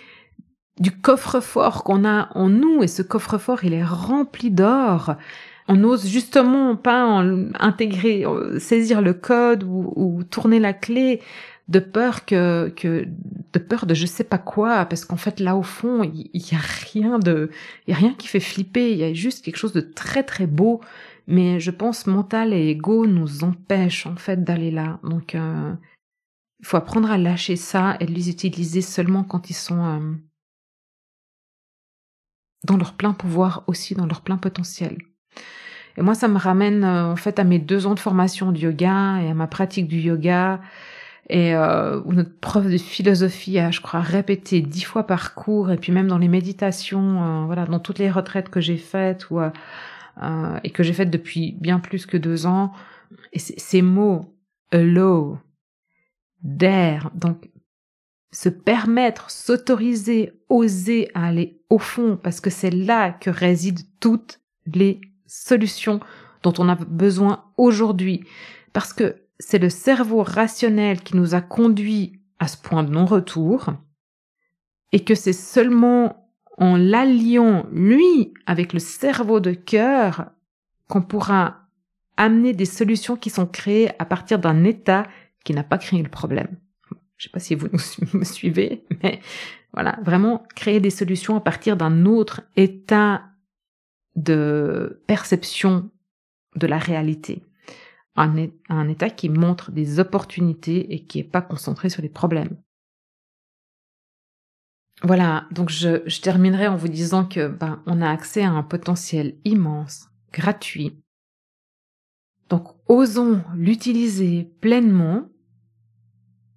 du 0.81 0.91
coffre-fort 0.91 1.85
qu'on 1.85 2.07
a 2.07 2.31
en 2.35 2.49
nous 2.49 2.83
et 2.83 2.89
ce 2.89 3.03
coffre-fort 3.03 3.63
il 3.65 3.75
est 3.75 3.85
rempli 3.85 4.51
d'or 4.51 5.17
on 5.69 5.77
n'ose 5.77 6.07
justement 6.07 6.77
pas 6.77 7.25
intégrer, 7.61 8.25
saisir 8.59 9.01
le 9.01 9.15
code 9.15 9.63
ou, 9.63 9.93
ou, 9.97 10.25
tourner 10.25 10.59
la 10.59 10.73
clé 10.73 11.21
de 11.69 11.79
peur 11.79 12.25
que, 12.25 12.73
de 13.53 13.59
peur 13.59 13.87
de 13.87 13.95
je 13.95 14.07
sais 14.07 14.25
pas 14.25 14.39
quoi 14.39 14.85
parce 14.85 15.05
qu'en 15.05 15.17
fait 15.17 15.41
là 15.41 15.57
au 15.57 15.63
fond 15.63 16.03
il 16.03 16.29
y, 16.35 16.55
a 16.55 16.59
rien 16.93 17.19
de 17.19 17.51
y 17.87 17.93
a 17.93 17.97
rien 17.97 18.15
qui 18.15 18.27
fait 18.29 18.41
flipper 18.41 18.93
il 18.93 18.99
y 18.99 19.05
a 19.05 19.15
juste 19.15 19.45
quelque 19.45 19.57
chose 19.57 19.73
de 19.73 19.81
très 19.81 20.23
très 20.23 20.47
beau. 20.47 20.81
Mais 21.29 21.61
je 21.61 21.71
pense 21.71 22.09
mental 22.09 22.53
et 22.53 22.71
ego 22.71 23.07
nous 23.07 23.45
empêchent 23.45 24.07
en 24.07 24.17
fait 24.17 24.43
d'aller 24.43 24.73
là. 24.73 24.99
Donc 25.05 25.37
euh, 25.37 25.73
il 26.59 26.67
faut 26.67 26.77
apprendre 26.77 27.11
à 27.13 27.17
lâcher 27.17 27.55
ça 27.55 27.97
et 28.01 28.07
les 28.07 28.29
utiliser 28.29 28.83
seulement 28.83 29.23
quand 29.23 29.49
ils 29.49 29.55
sont 29.55 29.85
euh, 29.85 30.15
dans 32.65 32.77
leur 32.77 32.95
plein 32.95 33.13
pouvoir 33.13 33.63
aussi 33.69 33.95
dans 33.95 34.07
leur 34.07 34.23
plein 34.23 34.37
potentiel 34.37 34.99
et 35.97 36.03
moi, 36.03 36.15
ça 36.15 36.29
me 36.29 36.39
ramène 36.39 36.85
euh, 36.85 37.13
en 37.13 37.17
fait 37.17 37.39
à 37.39 37.45
mes 37.45 37.59
deux 37.59 37.87
ans 37.87 37.95
de 37.95 38.01
formation 38.01 38.53
de 38.53 38.59
yoga 38.59 39.21
et 39.23 39.29
à 39.31 39.35
ma 39.35 39.47
pratique 39.47 39.89
du 39.89 39.99
yoga. 39.99 40.61
Et 41.29 41.55
euh, 41.55 42.01
où 42.05 42.13
notre 42.13 42.37
prof 42.41 42.67
de 42.67 42.77
philosophie 42.77 43.59
a, 43.59 43.71
je 43.71 43.81
crois, 43.81 44.01
répété 44.01 44.61
dix 44.61 44.83
fois 44.83 45.07
par 45.07 45.35
cours. 45.35 45.71
Et 45.71 45.77
puis 45.77 45.93
même 45.93 46.09
dans 46.09 46.19
les 46.19 46.29
méditations, 46.29 47.23
euh, 47.23 47.47
voilà, 47.47 47.65
dans 47.67 47.79
toutes 47.79 47.99
les 47.99 48.11
retraites 48.11 48.49
que 48.49 48.61
j'ai 48.61 48.77
faites 48.77 49.31
ou 49.31 49.41
euh, 49.41 50.59
et 50.63 50.71
que 50.71 50.83
j'ai 50.83 50.93
faites 50.93 51.11
depuis 51.11 51.57
bien 51.61 51.79
plus 51.79 52.07
que 52.07 52.17
deux 52.17 52.47
ans, 52.47 52.73
et 53.33 53.39
ces 53.39 53.83
mots 53.83 54.37
allow, 54.71 55.39
dare, 56.43 57.11
donc 57.15 57.49
se 58.31 58.49
permettre, 58.49 59.31
s'autoriser, 59.31 60.33
oser 60.49 61.11
aller 61.15 61.63
au 61.71 61.79
fond, 61.79 62.19
parce 62.23 62.41
que 62.41 62.51
c'est 62.51 62.71
là 62.71 63.11
que 63.11 63.31
résident 63.31 63.83
toutes 64.01 64.41
les 64.67 65.01
solution 65.33 66.01
dont 66.43 66.53
on 66.59 66.69
a 66.69 66.75
besoin 66.75 67.45
aujourd'hui. 67.57 68.25
Parce 68.73 68.93
que 68.93 69.17
c'est 69.39 69.59
le 69.59 69.71
cerveau 69.71 70.23
rationnel 70.23 71.01
qui 71.01 71.17
nous 71.17 71.35
a 71.35 71.41
conduit 71.41 72.21
à 72.39 72.49
ce 72.49 72.57
point 72.59 72.83
de 72.85 72.91
non-retour 72.91 73.71
et 74.93 75.01
que 75.01 75.15
c'est 75.15 75.33
seulement 75.33 76.29
en 76.59 76.77
l'alliant, 76.77 77.67
lui, 77.73 78.35
avec 78.47 78.75
le 78.75 78.79
cerveau 78.79 79.41
de 79.41 79.53
cœur, 79.53 80.27
qu'on 80.87 81.01
pourra 81.01 81.63
amener 82.19 82.53
des 82.53 82.67
solutions 82.67 83.17
qui 83.17 83.31
sont 83.31 83.47
créées 83.47 83.91
à 83.99 84.05
partir 84.05 84.39
d'un 84.39 84.65
état 84.65 85.07
qui 85.45 85.55
n'a 85.55 85.65
pas 85.65 85.79
créé 85.79 86.03
le 86.03 86.11
problème. 86.11 86.59
Je 87.17 87.25
sais 87.25 87.33
pas 87.33 87.41
si 87.41 87.55
vous 87.55 87.69
me 88.13 88.25
suivez, 88.25 88.85
mais 89.03 89.21
voilà, 89.73 89.99
vraiment 90.03 90.43
créer 90.55 90.79
des 90.79 90.91
solutions 90.91 91.37
à 91.37 91.41
partir 91.41 91.79
d'un 91.79 92.05
autre 92.05 92.43
état 92.57 93.23
de 94.17 95.03
perception 95.07 95.91
de 96.57 96.67
la 96.67 96.79
réalité. 96.79 97.43
Un, 98.15 98.89
état 98.89 99.09
qui 99.09 99.31
montre 99.31 99.71
des 99.71 99.99
opportunités 99.99 100.93
et 100.93 101.07
qui 101.07 101.19
n'est 101.19 101.25
pas 101.25 101.41
concentré 101.41 101.89
sur 101.89 102.03
les 102.03 102.11
problèmes. 102.11 102.59
Voilà, 105.03 105.47
donc 105.51 105.71
je, 105.71 106.03
je, 106.07 106.21
terminerai 106.21 106.69
en 106.69 106.77
vous 106.77 106.89
disant 106.89 107.25
que 107.25 107.49
ben, 107.49 107.83
on 107.87 108.03
a 108.03 108.11
accès 108.11 108.43
à 108.43 108.51
un 108.51 108.63
potentiel 108.63 109.37
immense, 109.45 110.11
gratuit. 110.31 111.03
Donc 112.51 112.69
osons 112.87 113.43
l'utiliser 113.57 114.45
pleinement, 114.61 115.31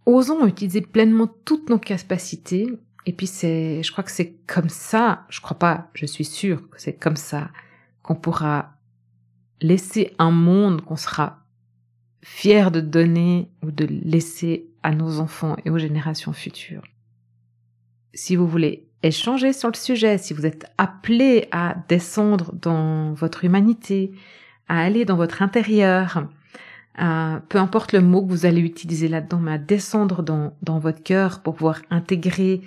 osons 0.05 0.45
utiliser 0.45 0.81
pleinement 0.81 1.27
toutes 1.45 1.69
nos 1.69 1.79
capacités 1.79 2.67
et 3.05 3.13
puis 3.13 3.27
c'est, 3.27 3.83
je 3.83 3.91
crois 3.91 4.03
que 4.03 4.11
c'est 4.11 4.33
comme 4.47 4.69
ça, 4.69 5.25
je 5.29 5.39
crois 5.41 5.59
pas, 5.59 5.89
je 5.93 6.05
suis 6.05 6.25
sûre 6.25 6.69
que 6.69 6.81
c'est 6.81 6.93
comme 6.93 7.15
ça 7.15 7.49
qu'on 8.01 8.15
pourra 8.15 8.73
laisser 9.61 10.13
un 10.19 10.31
monde 10.31 10.81
qu'on 10.81 10.95
sera 10.95 11.39
fier 12.21 12.71
de 12.71 12.81
donner 12.81 13.49
ou 13.63 13.71
de 13.71 13.85
laisser 13.85 14.67
à 14.83 14.91
nos 14.91 15.19
enfants 15.19 15.55
et 15.65 15.69
aux 15.69 15.77
générations 15.77 16.33
futures. 16.33 16.83
Si 18.13 18.35
vous 18.35 18.47
voulez 18.47 18.87
échanger 19.03 19.53
sur 19.53 19.69
le 19.69 19.75
sujet, 19.75 20.17
si 20.17 20.33
vous 20.33 20.45
êtes 20.45 20.65
appelé 20.77 21.47
à 21.51 21.75
descendre 21.87 22.53
dans 22.53 23.13
votre 23.13 23.45
humanité, 23.45 24.11
à 24.67 24.81
aller 24.81 25.05
dans 25.05 25.15
votre 25.15 25.41
intérieur, 25.43 26.27
peu 26.97 27.57
importe 27.57 27.91
le 27.91 28.01
mot 28.01 28.25
que 28.25 28.29
vous 28.31 28.45
allez 28.45 28.61
utiliser 28.61 29.07
là-dedans, 29.07 29.39
mais 29.39 29.53
à 29.53 29.57
descendre 29.57 30.23
dans, 30.23 30.55
dans 30.61 30.79
votre 30.79 31.03
cœur 31.03 31.41
pour 31.41 31.55
pouvoir 31.55 31.81
intégrer 31.89 32.61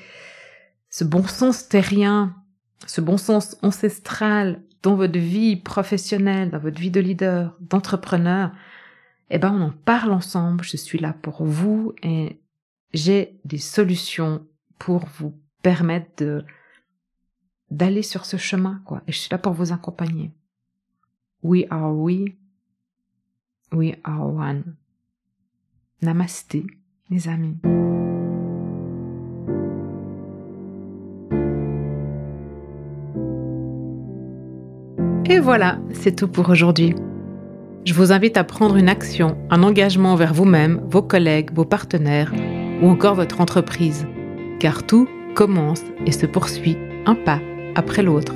ce 0.90 1.04
bon 1.04 1.26
sens 1.26 1.68
terrien, 1.68 2.34
ce 2.86 3.00
bon 3.00 3.16
sens 3.16 3.56
ancestral 3.62 4.62
dans 4.82 4.94
votre 4.94 5.18
vie 5.18 5.56
professionnelle, 5.56 6.50
dans 6.50 6.58
votre 6.58 6.80
vie 6.80 6.90
de 6.90 7.00
leader, 7.00 7.56
d'entrepreneur, 7.60 8.52
eh 9.30 9.38
ben 9.38 9.52
on 9.52 9.62
en 9.62 9.70
parle 9.70 10.12
ensemble, 10.12 10.64
je 10.64 10.76
suis 10.76 10.98
là 10.98 11.14
pour 11.20 11.44
vous 11.44 11.92
et 12.02 12.40
j'ai 12.94 13.38
des 13.44 13.58
solutions 13.58 14.46
pour 14.78 15.06
vous 15.18 15.34
permettre 15.62 16.24
de 16.24 16.44
d'aller 17.70 18.02
sur 18.02 18.24
ce 18.24 18.38
chemin 18.38 18.80
quoi. 18.86 19.02
Et 19.06 19.12
je 19.12 19.18
suis 19.18 19.28
là 19.30 19.36
pour 19.36 19.52
vous 19.52 19.72
accompagner. 19.72 20.32
We 21.42 21.66
are 21.68 21.94
we 21.94 22.32
We 23.72 23.94
are 24.04 24.26
one. 24.26 24.74
Namasté, 26.02 26.64
les 27.10 27.28
amis. 27.28 27.56
Et 35.30 35.40
voilà, 35.40 35.78
c'est 35.92 36.16
tout 36.16 36.28
pour 36.28 36.48
aujourd'hui. 36.48 36.94
Je 37.84 37.92
vous 37.92 38.12
invite 38.12 38.38
à 38.38 38.44
prendre 38.44 38.76
une 38.76 38.88
action, 38.88 39.36
un 39.50 39.62
engagement 39.62 40.12
envers 40.12 40.32
vous-même, 40.32 40.80
vos 40.90 41.02
collègues, 41.02 41.50
vos 41.52 41.66
partenaires 41.66 42.32
ou 42.82 42.88
encore 42.88 43.14
votre 43.14 43.40
entreprise, 43.40 44.06
car 44.60 44.86
tout 44.86 45.06
commence 45.34 45.82
et 46.06 46.12
se 46.12 46.24
poursuit 46.24 46.78
un 47.04 47.14
pas 47.14 47.40
après 47.74 48.02
l'autre. 48.02 48.34